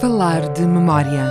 Falar 0.00 0.52
de 0.52 0.66
memória. 0.66 1.24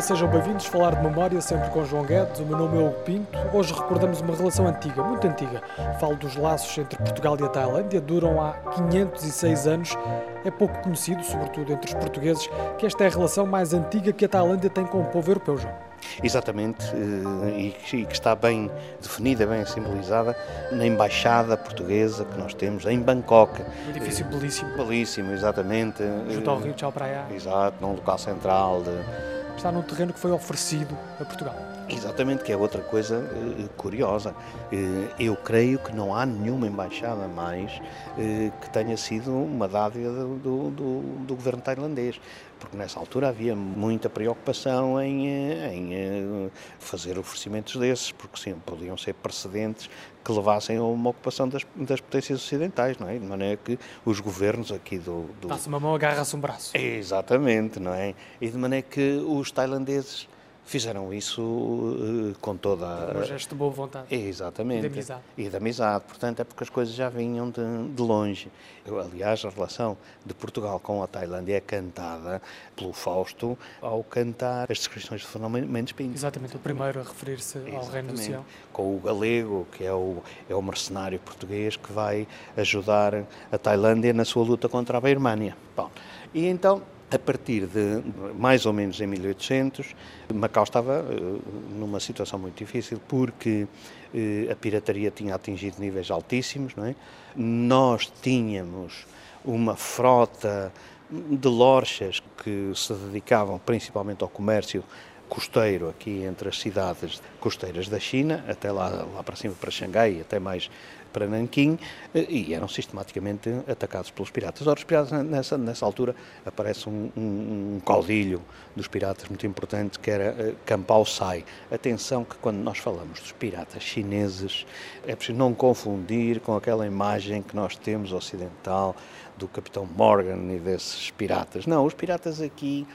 Viva, 0.00 0.02
sejam 0.02 0.28
bem-vindos 0.28 0.64
falar 0.66 0.94
de 0.94 1.02
memória, 1.02 1.40
sempre 1.40 1.68
com 1.70 1.84
João 1.84 2.04
Guedes. 2.04 2.40
O 2.40 2.46
meu 2.46 2.56
nome 2.56 2.78
é 2.78 2.86
Hugo 2.86 3.00
Pinto. 3.04 3.38
Hoje 3.52 3.72
recordamos 3.74 4.20
uma 4.20 4.34
relação 4.34 4.66
antiga, 4.66 5.02
muito 5.02 5.26
antiga. 5.26 5.62
Falo 6.00 6.16
dos 6.16 6.36
laços 6.36 6.76
entre 6.78 6.96
Portugal 6.96 7.36
e 7.38 7.44
a 7.44 7.48
Tailândia, 7.48 8.00
duram 8.00 8.40
há 8.40 8.52
506 8.88 9.66
anos. 9.66 9.98
É 10.44 10.50
pouco 10.50 10.82
conhecido, 10.82 11.22
sobretudo 11.22 11.72
entre 11.72 11.88
os 11.88 11.94
portugueses, 11.94 12.48
que 12.78 12.86
esta 12.86 13.04
é 13.04 13.08
a 13.08 13.10
relação 13.10 13.46
mais 13.46 13.74
antiga 13.74 14.12
que 14.12 14.24
a 14.24 14.28
Tailândia 14.28 14.70
tem 14.70 14.86
com 14.86 15.00
o 15.00 15.04
povo 15.04 15.30
europeu, 15.30 15.58
João. 15.58 15.74
Exatamente, 16.22 16.86
eh, 16.86 17.74
e 17.92 18.04
que 18.06 18.12
está 18.12 18.34
bem 18.34 18.70
definida, 19.02 19.46
bem 19.46 19.66
simbolizada 19.66 20.34
na 20.72 20.86
embaixada 20.86 21.56
portuguesa 21.58 22.24
que 22.24 22.38
nós 22.38 22.54
temos 22.54 22.86
em 22.86 22.98
Bangkok. 23.00 23.62
Um 23.86 23.90
edifício 23.90 24.24
belíssimo. 24.24 24.76
Belíssimo, 24.76 25.32
exatamente. 25.32 26.02
Junto 26.30 26.50
ao 26.50 26.58
Rio 26.58 26.72
Tchau 26.72 26.90
Praia. 26.90 27.26
Exato, 27.30 27.76
num 27.80 27.92
local 27.92 28.16
central 28.16 28.82
de, 28.82 29.39
Está 29.60 29.70
num 29.70 29.82
terreno 29.82 30.10
que 30.14 30.18
foi 30.18 30.30
oferecido 30.30 30.96
a 31.20 31.24
Portugal. 31.26 31.54
Exatamente, 31.86 32.42
que 32.42 32.50
é 32.50 32.56
outra 32.56 32.80
coisa 32.80 33.18
uh, 33.18 33.68
curiosa. 33.76 34.30
Uh, 34.72 35.14
eu 35.18 35.36
creio 35.36 35.78
que 35.78 35.94
não 35.94 36.16
há 36.16 36.24
nenhuma 36.24 36.66
embaixada 36.66 37.28
mais 37.28 37.70
uh, 37.76 38.58
que 38.58 38.70
tenha 38.70 38.96
sido 38.96 39.30
uma 39.30 39.68
dádiva 39.68 40.10
do, 40.10 40.70
do, 40.70 41.00
do, 41.26 41.34
governo 41.36 41.60
tailandês, 41.60 42.18
porque 42.58 42.74
nessa 42.74 42.98
altura 42.98 43.28
havia 43.28 43.54
muita 43.54 44.08
preocupação 44.08 44.98
em, 44.98 45.28
em 45.28 46.50
fazer 46.78 47.18
oferecimentos 47.18 47.76
desses, 47.76 48.12
porque 48.12 48.40
sim, 48.40 48.54
podiam 48.64 48.96
ser 48.96 49.12
precedentes 49.12 49.90
que 50.24 50.32
levassem 50.32 50.76
a 50.76 50.82
uma 50.82 51.10
ocupação 51.10 51.48
das, 51.48 51.64
das 51.74 52.00
potências 52.00 52.40
ocidentais, 52.40 52.98
não 52.98 53.08
é? 53.08 53.18
De 53.18 53.24
maneira 53.24 53.56
que 53.56 53.78
os 54.04 54.20
governos 54.20 54.70
aqui 54.70 54.98
do... 54.98 55.30
do... 55.40 55.48
Dá-se 55.48 55.68
uma 55.68 55.80
mão, 55.80 55.94
agarra-se 55.94 56.36
um 56.36 56.40
braço. 56.40 56.76
Exatamente, 56.76 57.80
não 57.80 57.92
é? 57.92 58.14
E 58.40 58.48
de 58.48 58.58
maneira 58.58 58.86
que 58.88 59.22
os 59.26 59.50
tailandeses 59.50 60.28
fizeram 60.70 61.12
isso 61.12 61.42
uh, 61.42 62.32
com 62.40 62.56
toda 62.56 62.86
a... 62.86 63.18
Um 63.18 63.24
gesto 63.24 63.50
de 63.50 63.54
boa 63.56 63.72
vontade. 63.72 64.06
Exatamente. 64.14 64.86
E 64.86 64.88
de 64.88 64.94
amizade. 64.94 65.22
E 65.36 65.48
de 65.48 65.56
amizade. 65.56 66.04
Portanto, 66.06 66.40
é 66.40 66.44
porque 66.44 66.62
as 66.62 66.70
coisas 66.70 66.94
já 66.94 67.08
vinham 67.08 67.50
de, 67.50 67.88
de 67.88 68.00
longe. 68.00 68.48
Eu, 68.86 69.00
aliás, 69.00 69.44
a 69.44 69.50
relação 69.50 69.98
de 70.24 70.32
Portugal 70.32 70.78
com 70.78 71.02
a 71.02 71.08
Tailândia 71.08 71.56
é 71.56 71.60
cantada 71.60 72.40
pelo 72.76 72.92
Fausto 72.92 73.58
ao 73.82 74.04
cantar 74.04 74.70
as 74.70 74.78
descrições 74.78 75.22
de 75.22 75.26
Fernando 75.26 75.66
Mendes 75.66 75.92
Pinto. 75.92 76.14
Exatamente, 76.14 76.54
o 76.54 76.60
primeiro 76.60 77.00
a 77.00 77.02
referir-se 77.02 77.58
ao 77.74 77.86
Reino 77.86 78.12
do 78.12 78.18
Céu. 78.18 78.44
Com 78.72 78.96
o 78.96 79.00
galego, 79.00 79.66
que 79.72 79.84
é 79.84 79.92
o, 79.92 80.22
é 80.48 80.54
o 80.54 80.62
mercenário 80.62 81.18
português 81.18 81.76
que 81.76 81.92
vai 81.92 82.28
ajudar 82.56 83.24
a 83.50 83.58
Tailândia 83.58 84.12
na 84.12 84.24
sua 84.24 84.44
luta 84.44 84.68
contra 84.68 84.98
a 84.98 85.00
Birmânia. 85.00 85.56
Bom, 85.76 85.90
e 86.32 86.46
então 86.46 86.80
a 87.10 87.18
partir 87.18 87.66
de 87.66 88.02
mais 88.38 88.66
ou 88.66 88.72
menos 88.72 89.00
em 89.00 89.06
1800, 89.06 89.94
Macau 90.32 90.62
estava 90.62 91.02
uh, 91.02 91.42
numa 91.76 91.98
situação 91.98 92.38
muito 92.38 92.56
difícil 92.56 93.00
porque 93.08 93.66
uh, 94.14 94.52
a 94.52 94.54
pirataria 94.54 95.10
tinha 95.10 95.34
atingido 95.34 95.80
níveis 95.80 96.10
altíssimos. 96.10 96.74
Não 96.76 96.86
é? 96.86 96.94
Nós 97.34 98.12
tínhamos 98.22 99.06
uma 99.44 99.74
frota 99.74 100.72
de 101.10 101.48
lorchas 101.48 102.22
que 102.42 102.70
se 102.74 102.94
dedicavam 102.94 103.58
principalmente 103.58 104.22
ao 104.22 104.28
comércio 104.28 104.84
costeiro 105.30 105.88
aqui 105.88 106.24
entre 106.24 106.48
as 106.48 106.58
cidades 106.58 107.22
costeiras 107.38 107.88
da 107.88 108.00
China, 108.00 108.44
até 108.48 108.70
lá, 108.70 108.88
lá 109.14 109.22
para 109.22 109.36
cima, 109.36 109.54
para 109.58 109.70
Xangai, 109.70 110.20
até 110.20 110.40
mais 110.40 110.68
para 111.12 111.26
Nanquim, 111.26 111.78
eh, 112.14 112.26
e 112.28 112.54
eram 112.54 112.68
sistematicamente 112.68 113.48
atacados 113.66 114.10
pelos 114.10 114.30
piratas. 114.30 114.66
Ora, 114.66 114.78
os 114.78 114.84
piratas, 114.84 115.10
nessa, 115.24 115.56
nessa 115.56 115.86
altura, 115.86 116.14
aparece 116.44 116.88
um, 116.88 117.10
um, 117.16 117.76
um 117.76 117.80
caudilho 117.84 118.42
dos 118.74 118.88
piratas 118.88 119.28
muito 119.28 119.46
importante, 119.46 119.98
que 119.98 120.10
era 120.10 120.54
Campau 120.66 121.06
Sai. 121.06 121.44
Atenção 121.70 122.24
que 122.24 122.36
quando 122.36 122.58
nós 122.58 122.78
falamos 122.78 123.20
dos 123.20 123.32
piratas 123.32 123.82
chineses, 123.82 124.66
é 125.06 125.14
preciso 125.14 125.38
não 125.38 125.54
confundir 125.54 126.40
com 126.40 126.56
aquela 126.56 126.86
imagem 126.86 127.42
que 127.42 127.54
nós 127.56 127.76
temos 127.76 128.12
ocidental 128.12 128.94
do 129.36 129.48
Capitão 129.48 129.86
Morgan 129.96 130.52
e 130.52 130.58
desses 130.58 131.10
piratas. 131.10 131.66
Não, 131.66 131.84
os 131.84 131.94
piratas 131.94 132.40
aqui 132.40 132.86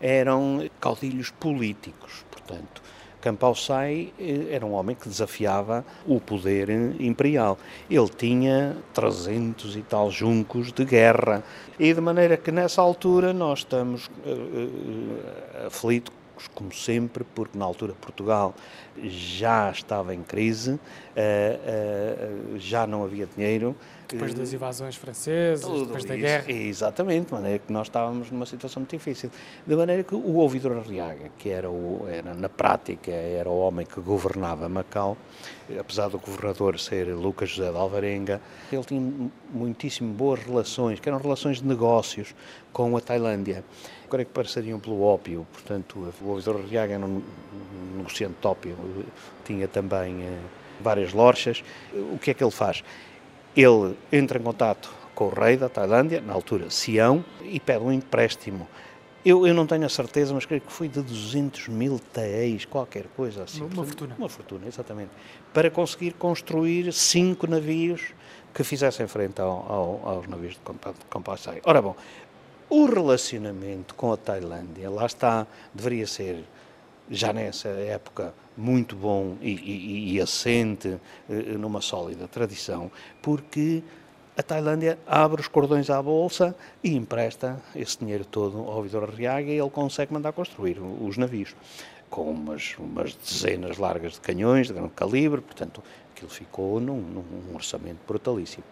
eram 0.00 0.68
caudilhos 0.82 1.30
políticos, 1.30 2.26
portanto. 2.28 2.82
Campau 3.20 3.54
Sai 3.54 4.12
eh, 4.18 4.48
era 4.50 4.66
um 4.66 4.72
homem 4.72 4.96
que 4.96 5.08
desafiava 5.08 5.84
o 6.04 6.20
poder 6.20 6.68
imperial. 7.00 7.56
Ele 7.88 8.08
tinha 8.08 8.76
300 8.92 9.76
e 9.76 9.82
tal 9.82 10.10
juncos 10.10 10.72
de 10.72 10.84
guerra. 10.84 11.44
E 11.78 11.94
de 11.94 12.00
maneira 12.00 12.36
que 12.36 12.50
nessa 12.50 12.82
altura 12.82 13.32
nós 13.32 13.60
estamos 13.60 14.08
uh, 14.08 14.10
uh, 14.28 15.66
aflitos 15.68 16.12
como 16.52 16.74
sempre, 16.74 17.22
porque 17.32 17.56
na 17.56 17.64
altura 17.64 17.94
Portugal 18.00 18.52
já 19.04 19.70
estava 19.70 20.12
em 20.12 20.24
crise, 20.24 20.72
uh, 20.72 22.58
já 22.58 22.88
não 22.88 23.04
havia 23.04 23.28
dinheiro. 23.36 23.76
Depois 24.12 24.34
das 24.34 24.52
invasões 24.52 24.96
francesas, 24.96 25.64
Tudo 25.64 25.86
depois 25.86 26.04
da 26.04 26.16
guerra. 26.16 26.50
Exatamente, 26.50 27.26
de 27.26 27.32
maneira 27.32 27.58
que 27.58 27.72
nós 27.72 27.86
estávamos 27.86 28.30
numa 28.30 28.46
situação 28.46 28.80
muito 28.80 28.90
difícil. 28.90 29.30
De 29.66 29.74
maneira 29.74 30.02
que 30.02 30.14
o 30.14 30.36
ouvidor 30.36 30.78
Arriaga, 30.78 31.30
que 31.38 31.48
era, 31.48 31.70
o, 31.70 32.06
era 32.08 32.34
na 32.34 32.48
prática, 32.48 33.10
era 33.10 33.48
o 33.48 33.58
homem 33.58 33.86
que 33.86 34.00
governava 34.00 34.68
Macau, 34.68 35.16
apesar 35.78 36.08
do 36.08 36.18
governador 36.18 36.78
ser 36.78 37.08
Lucas 37.14 37.50
José 37.50 37.70
de 37.70 37.76
Alvarenga, 37.76 38.40
ele 38.70 38.84
tinha 38.84 39.30
muitíssimo 39.50 40.12
boas 40.12 40.40
relações, 40.40 41.00
que 41.00 41.08
eram 41.08 41.18
relações 41.18 41.58
de 41.58 41.66
negócios 41.66 42.34
com 42.72 42.96
a 42.96 43.00
Tailândia 43.00 43.64
creio 44.12 44.26
que 44.26 44.32
passariam 44.32 44.78
pelo 44.78 45.00
ópio, 45.00 45.46
portanto, 45.50 46.12
o 46.20 46.28
ouvidor 46.28 46.60
Arriaga 46.60 46.92
era 46.92 47.06
um 47.06 47.22
negociante 47.96 48.34
de 48.38 48.46
ópio, 48.46 48.76
tinha 49.42 49.66
também 49.66 50.22
eh, 50.22 50.38
várias 50.82 51.14
lorchas. 51.14 51.64
O 51.94 52.18
que 52.18 52.30
é 52.30 52.34
que 52.34 52.44
ele 52.44 52.50
faz? 52.50 52.84
Ele 53.56 53.96
entra 54.10 54.38
em 54.38 54.42
contato 54.42 54.92
com 55.14 55.26
o 55.26 55.28
rei 55.28 55.56
da 55.56 55.68
Tailândia, 55.68 56.20
na 56.20 56.32
altura 56.32 56.70
Sião, 56.70 57.24
e 57.42 57.60
pede 57.60 57.84
um 57.84 57.92
empréstimo. 57.92 58.66
Eu, 59.24 59.46
eu 59.46 59.54
não 59.54 59.66
tenho 59.66 59.86
a 59.86 59.88
certeza, 59.88 60.34
mas 60.34 60.44
creio 60.44 60.62
que 60.62 60.72
foi 60.72 60.88
de 60.88 61.00
200 61.00 61.68
mil 61.68 62.00
taéis, 62.12 62.64
qualquer 62.64 63.04
coisa 63.16 63.44
assim. 63.44 63.60
Uma, 63.60 63.74
uma 63.74 63.84
fortuna. 63.84 64.14
Uma 64.18 64.28
fortuna, 64.28 64.66
exatamente. 64.66 65.10
Para 65.52 65.70
conseguir 65.70 66.12
construir 66.14 66.92
cinco 66.92 67.46
navios 67.46 68.14
que 68.52 68.64
fizessem 68.64 69.06
frente 69.06 69.40
ao, 69.40 69.50
ao, 69.50 70.08
aos 70.08 70.28
navios 70.28 70.54
de 70.54 70.60
Compassai. 71.08 71.60
Ora 71.64 71.80
bom, 71.80 71.94
o 72.68 72.86
relacionamento 72.86 73.94
com 73.94 74.12
a 74.12 74.16
Tailândia, 74.16 74.90
lá 74.90 75.06
está, 75.06 75.46
deveria 75.72 76.06
ser, 76.06 76.42
já 77.12 77.32
nessa 77.32 77.68
época, 77.68 78.34
muito 78.56 78.96
bom 78.96 79.36
e, 79.40 79.50
e, 79.50 80.14
e 80.14 80.20
assente 80.20 80.98
eh, 81.28 81.34
numa 81.58 81.82
sólida 81.82 82.26
tradição, 82.26 82.90
porque 83.20 83.82
a 84.36 84.42
Tailândia 84.42 84.98
abre 85.06 85.42
os 85.42 85.48
cordões 85.48 85.90
à 85.90 86.02
bolsa 86.02 86.56
e 86.82 86.96
empresta 86.96 87.60
esse 87.76 87.98
dinheiro 87.98 88.24
todo 88.24 88.58
ao 88.58 88.82
Vitor 88.82 89.04
Arriaga 89.04 89.50
e 89.50 89.58
ele 89.58 89.70
consegue 89.70 90.12
mandar 90.12 90.32
construir 90.32 90.78
os 90.80 91.18
navios 91.18 91.54
com 92.08 92.30
umas, 92.30 92.74
umas 92.78 93.14
dezenas 93.14 93.76
largas 93.76 94.14
de 94.14 94.20
canhões 94.20 94.68
de 94.68 94.72
grande 94.72 94.92
calibre, 94.96 95.42
portanto, 95.42 95.82
aquilo 96.14 96.30
ficou 96.30 96.80
num, 96.80 97.00
num 97.00 97.54
orçamento 97.54 97.98
brutalíssimo. 98.08 98.64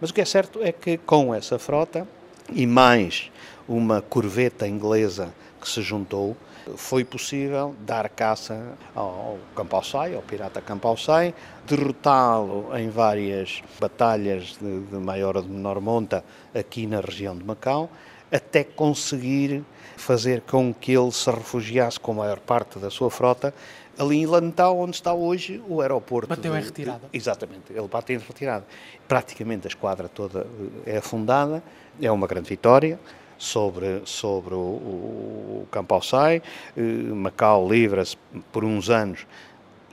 Mas 0.00 0.10
o 0.10 0.14
que 0.14 0.20
é 0.20 0.24
certo 0.24 0.62
é 0.62 0.70
que 0.70 0.98
com 0.98 1.34
essa 1.34 1.58
frota 1.58 2.06
e 2.52 2.66
mais 2.66 3.30
uma 3.68 4.00
corveta 4.00 4.66
inglesa 4.66 5.34
que 5.60 5.68
se 5.68 5.82
juntou, 5.82 6.36
foi 6.76 7.04
possível 7.04 7.74
dar 7.80 8.08
caça 8.08 8.76
ao 8.94 9.38
Campalsai, 9.54 10.14
ao 10.14 10.22
pirata 10.22 10.60
Campalsai, 10.60 11.34
derrotá-lo 11.66 12.76
em 12.76 12.88
várias 12.88 13.62
batalhas 13.80 14.56
de, 14.60 14.80
de 14.80 14.96
maior 14.96 15.36
ou 15.36 15.42
de 15.42 15.48
menor 15.48 15.80
monta 15.80 16.24
aqui 16.54 16.86
na 16.86 17.00
região 17.00 17.36
de 17.36 17.44
Macau, 17.44 17.90
até 18.30 18.62
conseguir 18.62 19.64
fazer 19.96 20.42
com 20.42 20.72
que 20.72 20.92
ele 20.92 21.10
se 21.10 21.30
refugiasse 21.30 21.98
com 21.98 22.12
a 22.12 22.14
maior 22.16 22.38
parte 22.38 22.78
da 22.78 22.90
sua 22.90 23.10
frota 23.10 23.52
ali 23.98 24.18
em 24.18 24.26
Lantau, 24.26 24.78
onde 24.78 24.94
está 24.94 25.12
hoje 25.12 25.60
o 25.68 25.80
aeroporto. 25.80 26.28
Bateu 26.28 26.56
em 26.56 26.62
retirada. 26.62 27.08
exatamente, 27.12 27.72
ele 27.72 27.88
bateu 27.88 28.16
em 28.16 28.20
retirada. 28.20 28.64
Praticamente 29.08 29.66
a 29.66 29.68
esquadra 29.68 30.08
toda 30.08 30.46
eh, 30.86 30.94
é 30.94 30.98
afundada, 30.98 31.62
é 32.00 32.10
uma 32.10 32.26
grande 32.26 32.48
vitória 32.48 32.98
sobre, 33.38 34.02
sobre 34.04 34.54
o, 34.54 34.58
o 34.58 35.68
Campo 35.70 35.94
Alçai. 35.94 36.42
Eh, 36.76 36.80
Macau 36.82 37.68
livra-se 37.68 38.16
por 38.52 38.64
uns 38.64 38.90
anos 38.90 39.26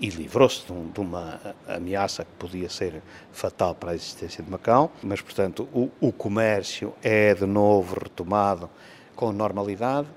e 0.01 0.09
livrou-se 0.09 0.65
de, 0.65 0.91
de, 0.91 0.99
uma 0.99 1.39
ameaça 1.67 2.25
que 2.25 2.31
podia 2.37 2.67
ser 2.67 3.01
fatal 3.31 3.75
para 3.75 3.91
a 3.91 3.95
existência 3.95 4.43
de 4.43 4.49
Macau, 4.49 4.91
mas, 5.01 5.21
portanto, 5.21 5.69
o, 5.73 5.89
o 6.01 6.11
comércio 6.11 6.93
é 7.01 7.33
de 7.33 7.45
novo 7.45 7.97
retomado 8.03 8.69
com 9.15 9.31
normalidade 9.31 10.07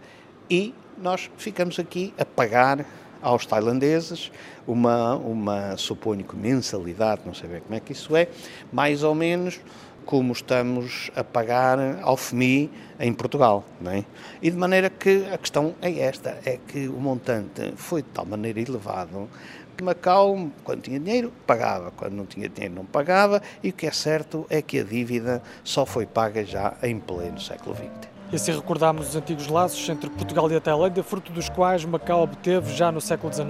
e 0.51 0.75
nós 0.97 1.31
ficamos 1.37 1.79
aqui 1.79 2.13
a 2.19 2.25
pagar 2.25 2.85
aos 3.23 3.47
tailandeses 3.47 4.33
uma, 4.67 5.15
uma 5.17 5.77
suponho 5.77 6.25
que 6.25 6.37
mensalidade, 6.37 7.23
não 7.25 7.35
sei 7.35 7.49
bem 7.49 7.61
como 7.61 7.75
é 7.75 7.81
que 7.81 7.93
isso 7.93 8.17
é, 8.17 8.29
mais 8.73 9.03
ou 9.03 9.15
menos 9.15 9.61
como 10.09 10.33
estamos 10.33 11.11
a 11.15 11.23
pagar 11.23 11.79
ao 12.01 12.17
FMI 12.17 12.71
em 12.99 13.13
Portugal. 13.13 13.63
Não 13.79 13.91
é? 13.91 14.07
E 14.41 14.51
de 14.51 14.57
maneira 14.57 14.89
que 14.89 15.27
a 15.31 15.37
questão 15.37 15.75
é 15.83 16.01
esta, 16.01 16.39
é 16.47 16.57
que 16.67 16.89
o 16.89 16.95
montante 16.95 17.75
foi 17.77 18.01
de 18.01 18.09
tal 18.09 18.25
maneira 18.25 18.59
elevado 18.59 19.29
que 19.77 19.85
Macau, 19.85 20.51
quando 20.65 20.81
tinha 20.81 20.99
dinheiro, 20.99 21.31
pagava, 21.47 21.91
quando 21.91 22.15
não 22.15 22.25
tinha 22.25 22.49
dinheiro, 22.49 22.75
não 22.75 22.87
pagava, 22.87 23.43
e 23.63 23.69
o 23.69 23.73
que 23.75 23.87
é 23.87 23.93
certo 23.93 24.47
é 24.49 24.63
que 24.63 24.81
a 24.81 24.83
dívida 24.83 25.43
só 25.63 25.85
foi 25.85 26.07
paga 26.07 26.43
já 26.43 26.75
em 26.83 26.99
pleno 26.99 27.39
século 27.39 27.77
XX. 27.77 28.18
E 28.31 28.37
assim 28.37 28.53
recordámos 28.53 29.09
os 29.09 29.17
antigos 29.17 29.49
laços 29.49 29.89
entre 29.89 30.11
Portugal 30.11 30.51
e 30.51 30.57
a 30.57 30.61
Tailândia, 30.61 31.03
fruto 31.03 31.33
dos 31.33 31.49
quais 31.49 31.85
Macau 31.85 32.23
obteve, 32.23 32.75
já 32.75 32.93
no 32.93 33.01
século 33.01 33.33
XIX, 33.33 33.49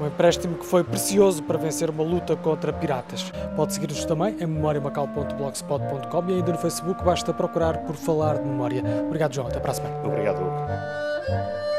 um 0.00 0.06
empréstimo 0.06 0.56
que 0.56 0.66
foi 0.66 0.82
precioso 0.82 1.42
para 1.42 1.56
vencer 1.56 1.88
uma 1.90 2.02
luta 2.02 2.34
contra 2.36 2.72
piratas. 2.72 3.32
Pode 3.54 3.74
seguir-nos 3.74 4.04
também 4.04 4.36
em 4.40 4.46
memoriamacau.blogspot.com 4.46 6.30
e 6.30 6.34
ainda 6.34 6.52
no 6.52 6.58
Facebook 6.58 7.04
basta 7.04 7.32
procurar 7.32 7.78
por 7.78 7.94
Falar 7.94 8.38
de 8.38 8.44
Memória. 8.48 8.82
Obrigado, 9.06 9.34
João. 9.34 9.46
Até 9.46 9.60
para 9.60 9.70
a 9.70 9.74
semana. 9.74 9.96
Obrigado, 10.04 10.40
Hugo. 10.40 11.69